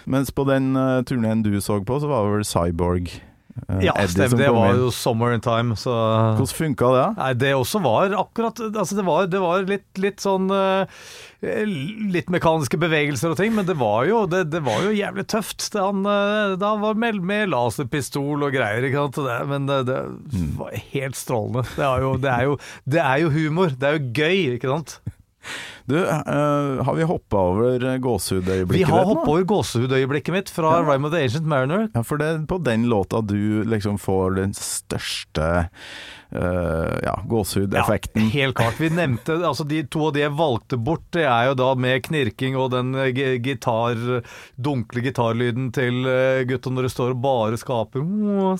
[0.05, 3.13] Mens på den uh, turneen du så på, så var det vel Cyborg
[3.69, 4.37] Uh, Ja, stemmer.
[4.37, 4.79] Det var inn.
[4.81, 5.93] jo 'Summer in Time', så
[6.39, 7.17] Hvordan funka det?
[7.19, 10.89] Nei, det også var akkurat Altså, det var, det var litt, litt sånn uh,
[12.09, 15.67] Litt mekaniske bevegelser og ting, men det var jo, det, det var jo jævlig tøft.
[15.73, 19.19] Da han, da han var med, med laserpistol og greier, ikke sant.
[19.27, 19.99] Det, men det, det
[20.55, 21.65] var helt strålende.
[21.75, 22.55] Det er, jo, det, er jo,
[22.95, 23.75] det er jo humor.
[23.75, 24.95] Det er jo gøy, ikke sant.
[25.85, 30.77] Du, uh, har vi hoppa over gåsehudøyeblikket Vi har ditt hoppa over gåsehudøyeblikket mitt fra
[30.77, 30.85] Ja.
[30.87, 31.89] Rhyme of the Ancient Mariner.
[31.93, 35.49] Ja, for det er på den låta du liksom får den største
[36.31, 38.29] uh, ja, gåsehudeffekten.
[38.29, 38.79] Ja, helt klart.
[38.79, 42.03] Vi nevnte altså de to av de jeg valgte bort, det er jo da med
[42.07, 43.99] knirking og den eh, gitar,
[44.55, 46.05] dunkle gitarlyden til
[46.47, 48.07] gutta når det står og bare skaper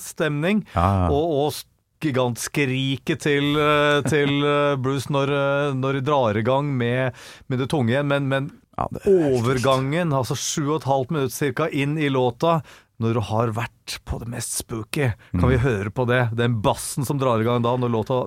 [0.02, 0.66] stemning.
[0.74, 1.08] Ja, ja.
[1.08, 1.62] Og, og
[2.04, 7.16] gigantskriket til, eh, til eh, Bruce når, eh, når de drar i gang med,
[7.48, 8.08] med det tunge igjen.
[8.12, 12.56] Men, men Ja, er overgangen, altså sju og et halvt minutt cirka inn i låta,
[12.98, 15.50] når du har vært på det mest spooky, kan Mm.
[15.52, 16.22] vi høre på det?
[16.38, 18.18] Den bassen som drar i gang da, når låta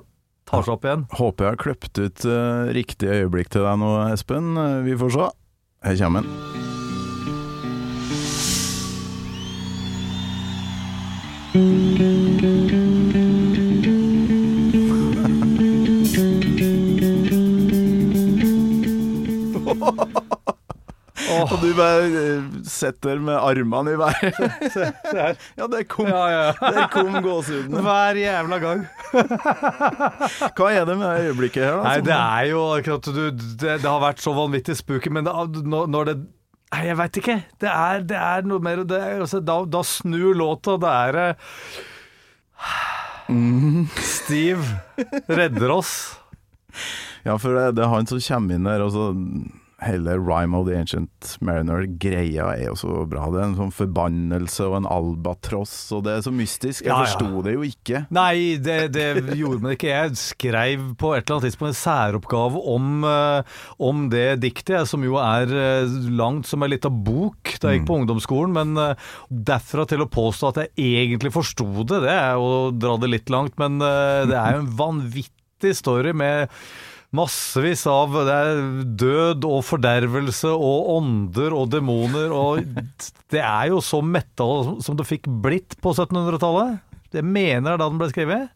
[0.48, 1.04] tar seg opp igjen.
[1.18, 4.54] Håper jeg har kløpt ut uh, riktig øyeblikk til deg nå, Espen.
[4.88, 5.28] Vi får se.
[5.84, 6.32] Her kommer den.
[21.28, 24.38] Og du bare eh, setter med armene i været.
[25.58, 26.52] ja, der kom, Ja, ja.
[26.60, 27.82] der kom gåsehudene.
[27.84, 28.86] Hver jævla gang.
[30.56, 31.82] Hva er det med det øyeblikket her, da?
[31.88, 35.34] Nei, det er jo akkurat du, det, det har vært så vanvittig spooky, men det,
[35.66, 36.18] når, det
[36.68, 37.38] Nei, jeg veit ikke.
[37.64, 40.76] Det er, det er noe mer det er, altså, da, da snur låta.
[40.80, 41.38] Det er
[43.32, 43.86] mm.
[44.04, 44.76] Steve
[45.32, 45.94] redder oss.
[47.24, 49.08] Ja, for det, det er han som kommer inn der, og så
[49.78, 53.28] Hele Rhyme of the Ancient Mariner-greia er jo så bra.
[53.30, 56.82] Det er en sånn forbannelse og en albatross, og det er så mystisk.
[56.82, 57.42] Jeg Ja, ja.
[57.46, 58.00] det jo ikke.
[58.10, 59.92] Nei, det, det gjorde man ikke.
[59.92, 65.06] Jeg skrev på et eller annet tidspunkt en særoppgave om, eh, om det diktet, som
[65.06, 68.58] jo er eh, langt som ei lita bok da jeg gikk på ungdomsskolen.
[68.58, 72.98] Men eh, derfra til å påstå at jeg egentlig forsto det, det er å dra
[72.98, 73.54] det litt langt.
[73.62, 76.50] Men det er jo en vanvittig story med
[77.16, 78.40] Massevis av det
[79.00, 82.66] død og fordervelse og ånder og demoner og
[83.32, 86.78] Det er jo så metal som det fikk blitt på 1700-tallet.
[87.12, 88.52] Jeg mener det er da den ble skrevet.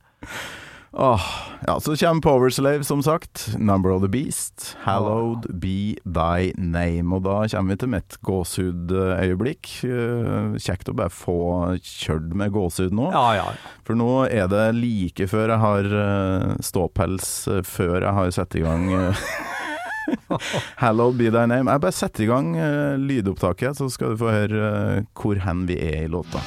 [0.95, 1.21] Åh,
[1.67, 3.55] ja, så kommer Powerslave, som sagt.
[3.59, 4.77] Number of the Beast.
[4.81, 7.15] Hallowed be thy name.
[7.17, 9.71] Og da kommer vi til mitt gåsehudøyeblikk.
[9.89, 11.39] Eh, Kjekt å bare få
[11.81, 13.09] kjørt med gåsehud nå.
[13.15, 13.49] Ja, ja.
[13.89, 18.61] For nå er det like før jeg har eh, ståpels, eh, før jeg har satt
[18.61, 18.89] i gang
[20.83, 21.73] Hallowed be thy name.
[21.73, 22.53] Jeg bare setter i gang
[23.01, 24.73] lydopptaket, så skal du få høre
[25.17, 26.43] hvor hen vi er i låta.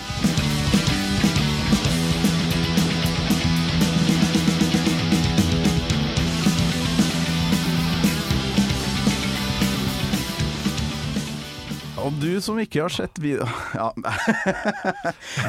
[12.05, 13.47] Og du som ikke har sett video...
[13.75, 13.91] Ja.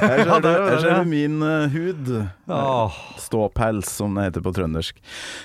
[0.01, 2.13] Her ser du, her det, ser du min uh, hud.
[3.21, 4.99] Ståpels, som det heter på trøndersk.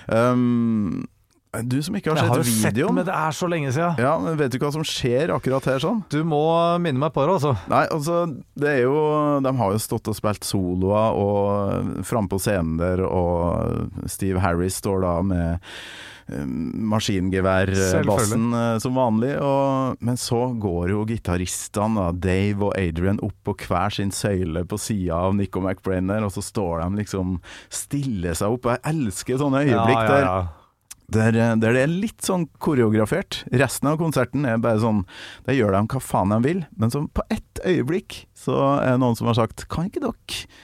[0.07, 1.03] Um,
[1.51, 2.31] du som ikke har sett videoen.
[2.31, 3.97] Jeg har jo sett den, men det er så lenge siden.
[3.99, 5.99] ja, men Vet du hva som skjer akkurat her sånn?
[6.13, 6.39] Du må
[6.79, 7.51] minne meg på det, altså.
[7.71, 8.21] Nei, altså,
[8.55, 9.01] det er jo
[9.43, 14.79] De har jo stått og spilt soloer og framme på scenen der, og Steve Harris
[14.79, 15.67] står da med eh,
[16.91, 19.33] maskingeværbassen eh, som vanlig.
[19.43, 24.79] Og, men så går jo gitaristene, Dave og Adrian, opp på hver sin søyle på
[24.81, 27.37] sida av Nico McBrain der, og så står de liksom
[27.73, 28.71] stiller seg opp.
[28.71, 30.27] Jeg elsker sånne øyeblikk ja, ja, der.
[30.29, 30.41] ja.
[31.11, 33.41] Der, der det er litt sånn koreografert.
[33.51, 35.01] Resten av konserten er bare sånn
[35.43, 39.01] Der gjør de hva faen de vil, men så på ett øyeblikk så er det
[39.03, 40.61] noen som har sagt Kan ikke dere eh,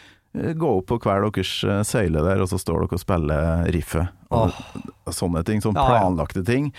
[0.58, 4.13] gå opp på hver deres eh, søyle der, og så står dere og spiller riffet?
[4.30, 5.12] Og, oh.
[5.15, 5.63] sånne ting.
[5.63, 6.71] Sånn planlagte ting.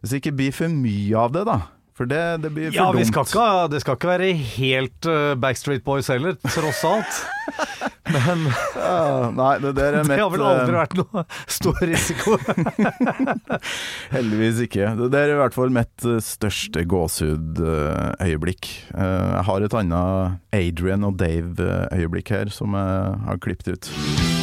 [0.00, 1.58] Hvis det ikke blir for mye av det, da.
[2.00, 3.10] For det, det blir for Ja, vi dumt.
[3.10, 7.18] skal ikke, det skal ikke være helt uh, Backstreet Boys heller, tross alt.
[8.14, 12.38] Men Ja, nei, det der er det har vel eh, aldri vært noe stor risiko.
[14.16, 14.94] Heldigvis ikke.
[15.02, 18.72] Det der er i hvert fall mitt eh, største gåsehudøyeblikk.
[18.96, 24.39] Jeg har et annet Adrian og Dave-øyeblikk her, som jeg har klippet ut.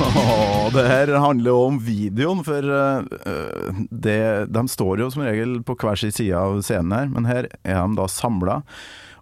[0.00, 4.20] Åh, det her handler jo om videoen, for uh, det,
[4.54, 7.80] de står jo som regel på hver sin side av scenen her, men her er
[7.82, 8.60] de da samla.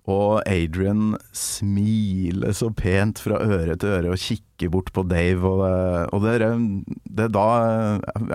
[0.07, 5.43] Og Adrian smiler så pent fra øre til øre og kikker bort på Dave.
[5.43, 6.55] Og, det- og det, er,
[7.11, 7.47] det er da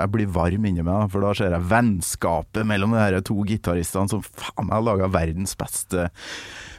[0.01, 4.11] jeg blir varm inni meg, for da ser jeg vennskapet mellom de her to gitaristene
[4.11, 6.09] som faen meg har laga verdens beste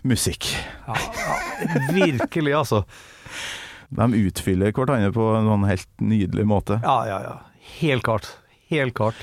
[0.04, 0.50] musikk.
[0.90, 1.38] Ja, ja,
[1.96, 2.82] virkelig, altså.
[3.92, 6.80] De utfyller hverandre på en helt nydelig måte.
[6.84, 7.38] Ja, ja, ja.
[7.78, 8.28] Helt klart.
[8.72, 9.18] Helt klart.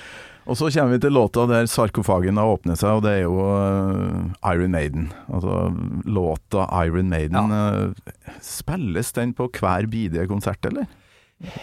[0.50, 3.36] Og så kommer vi til låta der sarkofagen har åpnet seg, og det er jo
[3.38, 5.12] uh, Iron Maiden.
[5.30, 5.68] Altså
[6.10, 7.54] låta Iron Maiden.
[7.54, 10.90] eh, spilles den på hver bidige konsert, eller?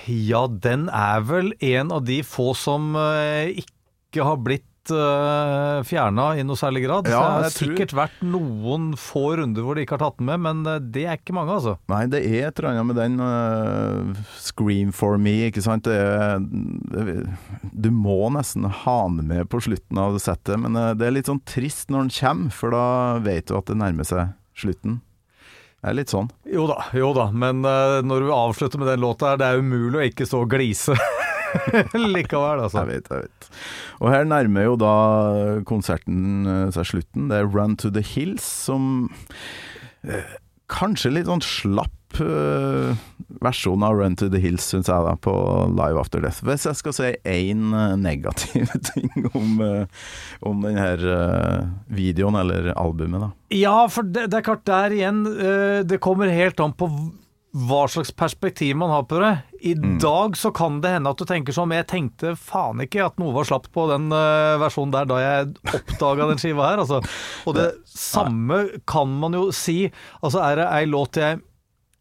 [0.06, 6.28] Ja, den er vel en av de få som uh, ikke har blitt uh, fjerna
[6.38, 7.08] i noe særlig grad.
[7.10, 10.28] Ja, det har sikkert tror- vært noen få runder hvor de ikke har tatt den
[10.30, 11.76] med, men eh, det er ikke mange, altså.
[11.92, 15.86] Nei, det er et eller annet med den uh, 'Scream for me', ikke sant.
[15.88, 17.16] Det er, det,
[17.72, 21.30] du må nesten ha den med på slutten av settet, men uh, det er litt
[21.30, 22.86] sånn trist når den kommer, for da
[23.24, 25.00] vet du at det nærmer seg slutten.
[25.76, 26.30] Det er litt sånn.
[26.50, 29.60] Jo da, jo da, men uh, når du avslutter med den låta her, det er
[29.62, 30.96] umulig å ikke stå og glise.
[32.14, 32.84] Likevel, altså.
[32.84, 33.50] Jeg vet, jeg vet.
[34.00, 34.94] Og her nærmer jo da
[35.68, 37.30] konserten eh, seg slutten.
[37.30, 39.08] Det er 'Run to the Hills', som
[40.04, 40.36] eh,
[40.72, 42.96] kanskje litt sånn slapp eh,
[43.42, 45.34] versjon av 'Run to the Hills', syns jeg, da, på
[45.72, 46.42] Live After Death.
[46.46, 47.68] Hvis jeg skal si én
[48.02, 50.08] negativ ting om, eh,
[50.46, 53.30] om denne eh, videoen, eller albumet, da.
[53.54, 56.90] Ja, for det, det er klart der igjen, eh, det kommer helt an på
[57.56, 59.32] hva slags perspektiv man har på det.
[59.64, 63.06] I dag så kan det hende at du tenker sånn, men jeg tenkte faen ikke
[63.06, 66.82] at noe var slapt på den eh, versjonen der da jeg oppdaga den skiva her,
[66.84, 67.00] altså.
[67.48, 69.86] Og det samme kan man jo si.
[70.20, 71.40] Altså er det ei låt jeg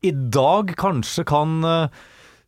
[0.05, 2.01] i dag kanskje kan eh,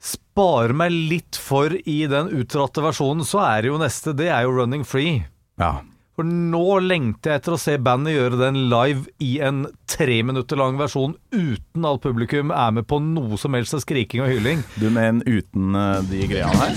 [0.03, 4.45] spare meg litt for i den utdratte versjonen, så er det jo neste, det er
[4.45, 5.23] jo 'Running Free'.
[5.57, 5.79] Ja.
[6.17, 10.57] For nå lengter jeg etter å se bandet gjøre den live i en tre minutter
[10.57, 14.63] lang versjon uten at publikum er med på noe som helst av skriking og hylling.
[14.81, 16.73] Du mener uten uh, de greiene her?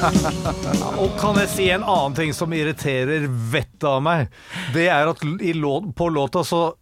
[0.98, 4.34] Og kan jeg si en annen ting som irriterer vettet av meg?
[4.74, 6.74] Det er at i lå på låta så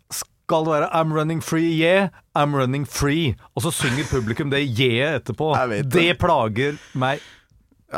[0.49, 3.37] skal det være 'I'm running free, yeah', 'I'm running free'.
[3.55, 5.53] Og så synger publikum det yeah etterpå.
[5.69, 6.19] Det det.
[6.19, 7.21] plager meg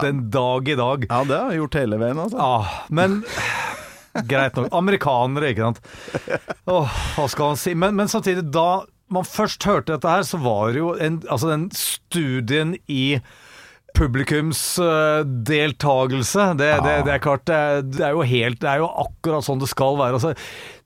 [0.02, 1.06] den dag i dag.
[1.10, 2.38] Ja, det har jeg gjort hele veien, altså.
[2.38, 3.22] Ja, men
[4.26, 4.72] Greit nok.
[4.74, 5.78] Amerikanere, ikke sant.
[6.66, 7.74] Åh, hva skal man si?
[7.78, 11.52] Men, men samtidig, da man først hørte dette her, så var det jo en, altså
[11.52, 13.20] den studien i
[13.96, 15.59] publikums Uh, det,
[16.61, 19.46] det, det, det er klart det er, det er jo helt Det er jo akkurat
[19.46, 20.18] sånn det skal være.
[20.20, 20.35] Altså,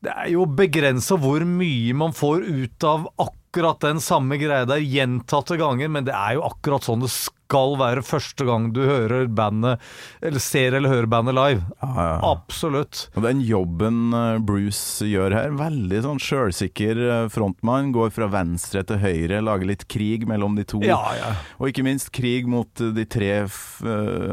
[0.05, 4.83] det er jo begrensa hvor mye man får ut av akkurat den samme greia der
[4.83, 7.44] gjentatte ganger, men det er jo akkurat sånn det skal
[7.79, 9.83] være første gang du hører bandet,
[10.25, 11.63] eller ser eller hører bandet live.
[11.83, 12.17] Ja, ja.
[12.35, 13.05] Absolutt.
[13.15, 17.93] Og den jobben eh, Bruce gjør her, veldig sånn sjølsikker eh, frontmann.
[17.95, 20.83] Går fra venstre til høyre, lager litt krig mellom de to.
[20.85, 21.33] Ja, ja.
[21.61, 23.31] Og ikke minst krig mot eh, de tre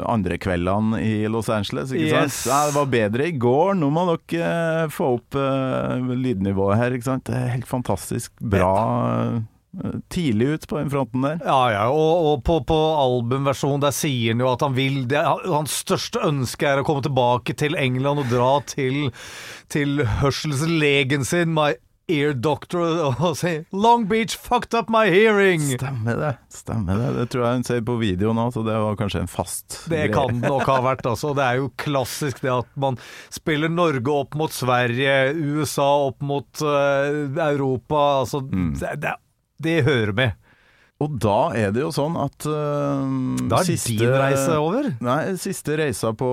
[0.10, 1.92] andre kveldene i Los Angeles.
[1.94, 2.42] Ikke Yes.
[2.44, 2.52] sant?
[2.52, 6.96] Ja, det var bedre i går, nå må dere få opp lydnivået her.
[6.98, 7.26] Ikke sant?
[7.30, 8.72] Det er helt fantastisk bra
[10.12, 11.38] tidlig ut på den fronten der.
[11.46, 15.22] Ja, ja, og, og på, på albumversjonen der sier han jo at han vil det,
[15.48, 19.08] Hans største ønske er å komme tilbake til England og dra til,
[19.72, 21.72] til hørselslegen sin, my
[22.12, 22.84] ear doctor,
[23.24, 25.64] og si 'Long Beach fucked up my hearing'.
[25.78, 26.34] Stemmer det.
[26.52, 27.10] Stemmer det.
[27.20, 30.08] Det tror jeg hun ser på video nå, så det var kanskje en fast Det
[30.10, 30.14] greie.
[30.14, 31.34] kan det nok ha vært, altså.
[31.38, 33.00] Det er jo klassisk det at man
[33.32, 38.02] spiller Norge opp mot Sverige, USA opp mot uh, Europa.
[38.26, 39.16] Altså, det, det,
[39.64, 40.38] det hører med.
[41.02, 43.02] Og da er det jo sånn at uh,
[43.50, 44.92] Da er din reise over.
[45.02, 46.30] Nei, siste reisa på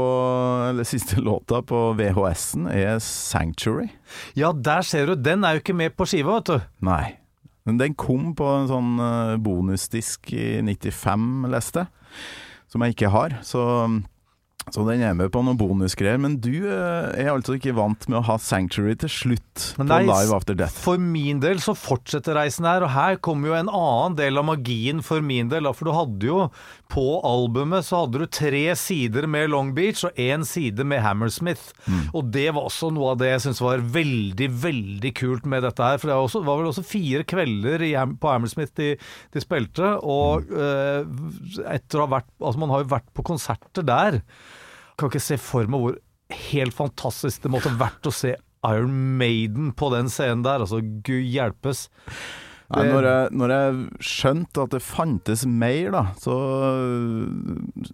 [0.68, 3.88] Eller siste låta på VHS-en er 'Sanctuary'.
[4.36, 5.14] Ja, der ser du.
[5.16, 6.68] Den er jo ikke med på skiva, vet du.
[6.84, 7.16] Nei.
[7.68, 12.14] Men den kom på en sånn øh, bonusdisk i 95, leste jeg.
[12.72, 13.34] Som jeg ikke har.
[13.44, 13.60] Så,
[14.74, 16.20] så den er med på noen bonusgreier.
[16.22, 20.02] Men du øh, er altså ikke vant med å ha 'Sanctuary' til slutt på Nei,
[20.08, 20.76] Live After Death.
[20.84, 24.48] For min del så fortsetter reisen her, og her kommer jo en annen del av
[24.48, 25.68] magien for min del.
[25.74, 26.40] For du hadde jo
[26.88, 31.72] på albumet så hadde du tre sider med Long Beach og én side med Hammersmith.
[32.16, 35.84] Og det var også noe av det jeg syns var veldig, veldig kult med dette
[35.84, 36.00] her.
[36.00, 38.94] For det var, også, var vel også fire kvelder i, på Hammersmith de,
[39.34, 41.04] de spilte, og eh,
[41.74, 44.20] etter å ha vært Altså, man har jo vært på konserter der.
[44.98, 45.96] Kan ikke se for meg hvor
[46.50, 48.34] helt fantastisk det måtte vært å se
[48.66, 50.64] Iron Maiden på den scenen der.
[50.64, 51.86] Altså, gud hjelpes.
[52.68, 56.34] Nei, når, jeg, når jeg skjønte at det fantes mer, da, så,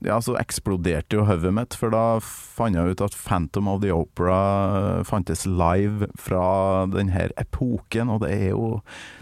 [0.03, 1.77] ja, så eksploderte jo hodet mitt.
[1.79, 6.45] For da fant jeg ut at Phantom of the Opera fantes live fra
[6.91, 8.81] denne epoken, og det er jo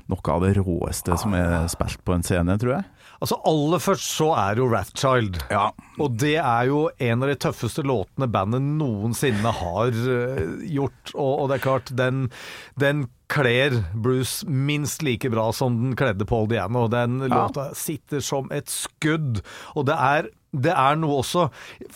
[0.09, 2.89] noe av det råeste som er spilt på en scene, tror jeg.
[3.23, 5.39] Altså Aller først så er jo Rathchild.
[5.53, 5.69] Ja.
[6.03, 11.13] Og det er jo en av de tøffeste låtene bandet noensinne har eh, gjort.
[11.15, 12.25] Og, og det er klart, den,
[12.83, 16.89] den kler Bruce minst like bra som den kledde Paul Diano.
[16.91, 19.45] Den låta sitter som et skudd.
[19.77, 21.47] Og det er, det er noe også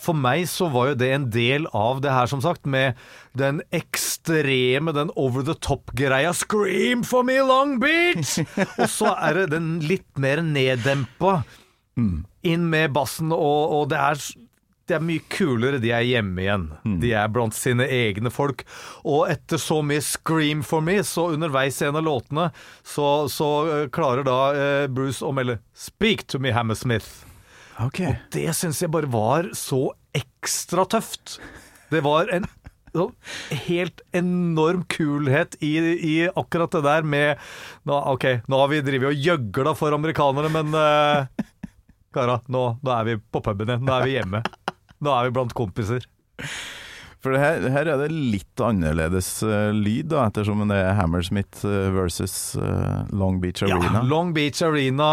[0.01, 2.97] For meg så var jo det en del av det her, som sagt, med
[3.37, 8.39] den ekstreme, den over the top-greia 'Scream for me, Long Beach!'
[8.81, 11.43] og så er det den litt mer neddempa
[12.45, 14.21] inn med bassen, og, og det er
[14.87, 16.67] det er mye kulere de er hjemme igjen.
[17.01, 18.63] De er blant sine egne folk.
[19.03, 22.49] Og etter så mye 'Scream for me', så underveis i en av låtene,
[22.87, 27.26] så, så eh, klarer da eh, Bruce å melde 'Speak to me, Hammersmith'.
[27.83, 28.01] Ok.
[28.33, 31.37] Det syns jeg bare var så ekstra tøft.
[31.91, 32.47] Det var en
[33.67, 37.43] helt enorm kulhet i, i akkurat det der med
[37.85, 41.45] nå, Ok, nå har vi drevet og gjøgla for amerikanere, men uh,
[42.15, 43.85] kara, nå, nå er vi på puben igjen.
[43.85, 44.41] Nå er vi hjemme.
[45.03, 46.07] Nå er vi blant kompiser.
[47.21, 51.65] For det her, her er det litt annerledes uh, lyd, da, ettersom det er Hammersmith
[51.65, 53.99] eh, versus uh, Long Beach Arena.
[53.99, 55.09] Ja, Long Beach Arena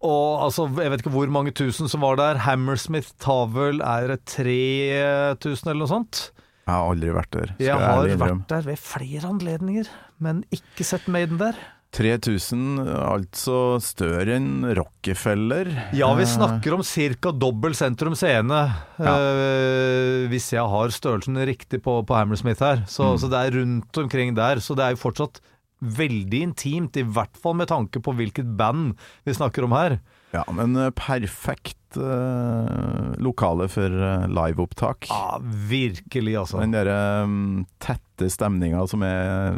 [0.00, 2.38] og altså, jeg vet ikke hvor mange tusen som var der.
[2.46, 6.22] Hammersmith Tavel Er det 3000 eller noe sånt?
[6.66, 9.88] Jeg har aldri vært der, skal Jeg jeg, har ærlig vært der ved flere anledninger,
[10.22, 11.56] men ikke sett Maiden der.
[11.90, 15.66] 3000, altså større enn Rockefeller.
[15.98, 17.32] Ja, vi Eh, snakker om ca.
[17.34, 18.60] dobbel sentrum scene,
[19.00, 22.84] eh, hvis jeg har størrelsen riktig på, på Hammersmith her.
[22.86, 24.60] Så, så det er rundt omkring der.
[24.62, 25.40] Så det er jo fortsatt
[25.80, 30.00] veldig intimt, i hvert fall med tanke på hvilket band vi snakker om her.
[30.30, 35.08] Ja, men eh, perfekt eh, lokale for eh, liveopptak.
[35.10, 36.60] Ja, virkelig, altså.
[36.62, 39.56] Den derre mm, tette stemninga som er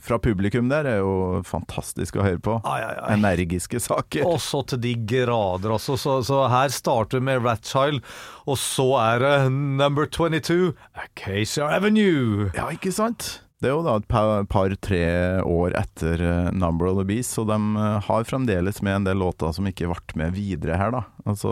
[0.00, 2.56] fra publikum der, er jo fantastisk å høre på.
[2.62, 3.10] Ai, ai, ai.
[3.18, 4.24] Energiske saker.
[4.28, 5.98] Og så til de grader, altså.
[6.00, 8.00] Så, så her starter vi med Ratchild,
[8.48, 12.48] og så er det number 22, Acacia Avenue.
[12.56, 13.42] Ja, ikke sant?
[13.58, 14.98] Det er jo da et par- par-tre
[15.42, 19.18] år etter eh, Number of the Beast, så de eh, har fremdeles med en del
[19.18, 21.00] låter som ikke ble med videre her, da.
[21.26, 21.50] Altså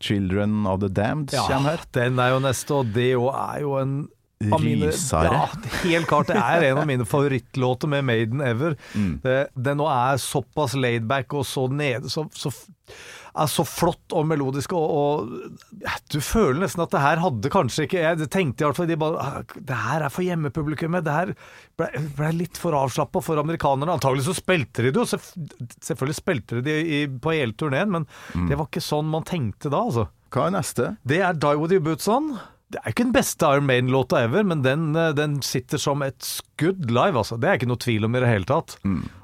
[0.00, 1.84] Children of the Damned kommer her.
[1.92, 3.96] den er jo neste, og det er jo en
[4.60, 5.46] mine, ja,
[5.84, 6.28] helt klart.
[6.28, 8.74] Det er en av mine favorittlåter med Maiden ever.
[8.92, 9.14] Mm.
[9.24, 12.52] Det, det nå er såpass laidback og så nede så, så,
[13.36, 17.84] er så flott og melodisk, og, og du føler nesten at det her hadde kanskje
[17.86, 21.04] ikke Jeg tenkte i hvert fall de bare "Ah, Det her er for hjemmepublikummet.
[21.04, 21.34] Det her
[21.78, 23.92] ble, ble litt for avslappa for amerikanerne.
[23.98, 25.04] Antagelig så spilte de det jo.
[25.04, 25.32] Selvf
[25.80, 28.48] selvfølgelig spilte de det på hele turneen, men Mm.
[28.48, 30.08] det var ikke sånn man tenkte da, altså.
[30.30, 30.96] Hva er neste?
[31.06, 32.38] Det er Die With Your Boots On.
[32.68, 36.18] Det er ikke den beste Iron Maiden-låta ever, men den, eh, den sitter som et
[36.18, 37.38] skudd live, altså.
[37.38, 38.76] Det er ikke noe tvil om i det hele tatt.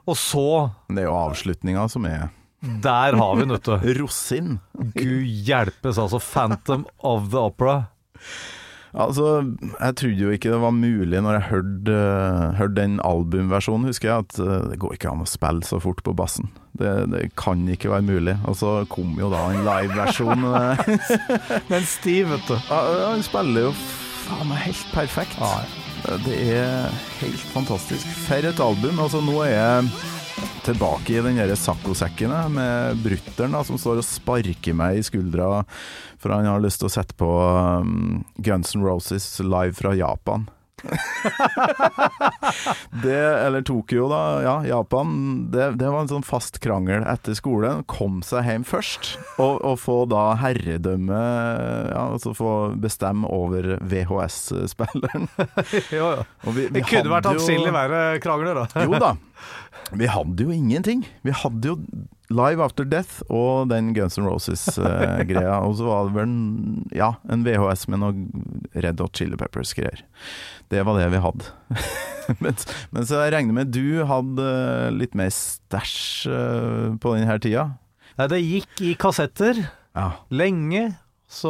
[0.07, 2.31] Og så Det er jo avslutninga som er
[2.63, 3.93] Der har vi den, vet du.
[4.01, 4.59] rosin.
[4.95, 6.21] Gud hjelpes, altså.
[6.23, 7.79] Phantom of the Opera.
[8.93, 9.41] Altså,
[9.81, 14.11] jeg trodde jo ikke det var mulig når jeg hørte, eh, hørte den albumversjonen, husker
[14.11, 16.51] jeg, at eh, det går ikke an å spille så fort på bassen.
[16.77, 18.35] Det, det kan ikke være mulig.
[18.45, 20.45] Og så kom jo da en liveversjon.
[20.45, 22.57] Men Steve, vet du.
[22.69, 22.83] Ja,
[23.15, 23.75] Han spiller jo
[24.27, 25.41] faen meg helt perfekt.
[25.41, 26.93] Ja, Det er
[27.23, 28.07] helt fantastisk.
[28.29, 29.01] For et album.
[29.03, 29.91] Altså, nå er jeg
[30.67, 35.65] tilbake i den saccosekken med brutter'n som står og sparker meg i skuldra
[36.23, 40.47] for han har lyst til å sette på um, Guns N' Roses live fra Japan.
[43.03, 44.43] det, eller Tokyo, da.
[44.43, 45.47] Ja, Japan.
[45.53, 47.83] Det, det var en sånn fast krangel etter skolen.
[47.91, 51.21] Kom seg hjem først, og, og få da herredømme
[51.93, 52.53] Ja, altså få
[52.83, 55.29] bestemme over VHS-spilleren.
[55.93, 56.53] jo, jo.
[56.53, 58.87] Vi- vi Det kunne vært atskillig verre krangler, da.
[58.87, 59.15] Jo da.
[59.93, 61.03] Vi hadde jo ingenting.
[61.27, 61.75] Vi hadde jo
[62.33, 65.59] Live After Death og den Guns N' Roses-greia.
[65.67, 68.15] og så var det vel en, ja, en VHS med noe
[68.81, 70.01] Red Hot Chili Peppers-greier.
[70.73, 71.51] Det var det vi hadde.
[72.43, 72.57] men,
[72.95, 74.49] men så jeg regner med du hadde
[74.97, 75.97] litt mer stæsj
[76.33, 77.69] eh, på denne tida?
[78.19, 79.63] Nei, det gikk i kassetter
[79.97, 80.11] Ja.
[80.33, 80.91] lenge.
[81.33, 81.49] Så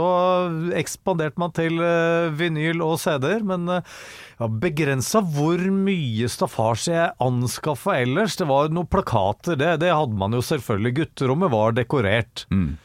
[0.79, 7.97] ekspanderte man til eh, vinyl og CD-er, men ja, begrensa hvor mye staffasje jeg anskaffa
[8.05, 8.37] ellers.
[8.39, 10.95] Det var noen plakater, det, det hadde man jo selvfølgelig.
[11.01, 12.45] Gutterommet var dekorert.
[12.55, 12.77] Mm.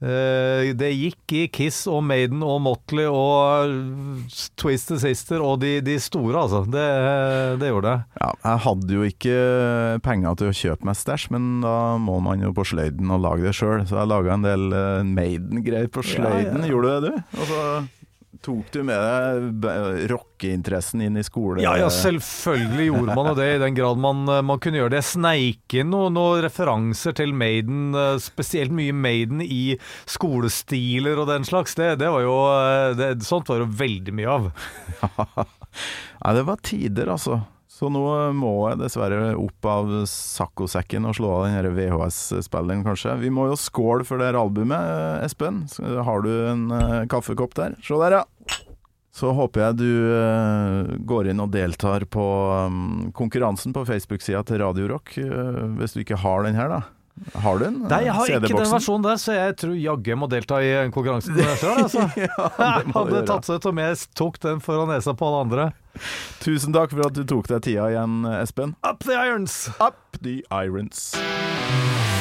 [0.00, 3.74] Eh, det gikk i Kiss og Maiden og Motley og
[4.60, 6.62] Twisted Sister og de, de store, altså.
[6.64, 6.86] Det,
[7.60, 8.20] det gjorde det.
[8.22, 9.36] Ja, jeg hadde jo ikke
[10.06, 13.50] penger til å kjøpe meg stæsj, men da må man jo på sløyden og lage
[13.50, 13.84] det sjøl.
[13.88, 16.64] Så jeg laga en del eh, Maiden-greier på sløyden.
[16.70, 17.40] Gjorde du det, du?
[17.40, 17.64] Og så
[18.44, 21.60] tok du med deg rockeinteressen inn i skole...
[21.64, 25.02] Ja, ja, selvfølgelig gjorde man det, i den grad man, eh, man kunne gjøre det.
[25.02, 29.76] Jeg sneik inn noen, noen referanser til Maiden, eh, spesielt mye Maiden i
[30.08, 31.76] skolestiler og den slags.
[31.78, 34.50] Det, det var jo eh, det, Sånt var det veldig mye av.
[36.24, 37.42] Nei, det var tider, altså.
[37.80, 38.02] Så nå
[38.36, 43.14] må jeg dessverre opp av saccosekken og slå av den VHS-spilleren, kanskje.
[43.22, 45.62] Vi må jo skåle for det her albumet, Espen.
[45.80, 47.78] Har du en eh, kaffekopp der?
[47.80, 48.58] Se der, ja.
[49.16, 52.26] Så håper jeg du eh, går inn og deltar på
[52.68, 56.99] um, konkurransen på Facebook-sida til Radio Rock, eh, hvis du ikke har den her, da.
[57.34, 57.78] Har du den?
[57.90, 60.70] Nei, jeg har ikke den versjonen der, så jeg tror jaggu jeg må delta i
[60.86, 62.06] en konkurranse sjøl, altså.
[62.16, 65.68] det Hadde tatt seg ut om jeg tok den foran nesa på alle andre.
[66.40, 68.74] Tusen takk for at du tok deg tida igjen, Espen.
[68.86, 69.66] Up the irons!
[69.80, 71.10] Up the irons.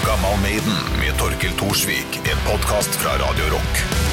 [0.06, 2.22] Gammal Maiden med Torkel Thorsvik.
[2.28, 4.09] En podkast fra Radio Rock.